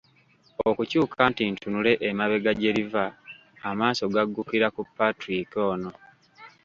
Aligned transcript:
Okukyuka 0.69 1.21
nti 1.31 1.43
ntunule 1.53 1.91
emabega 2.09 2.51
gye 2.59 2.71
liva, 2.77 3.05
amaaso 3.69 4.03
gaggukira 4.13 4.67
ku 4.75 4.81
Partrick 4.95 5.51
ono. 5.71 5.91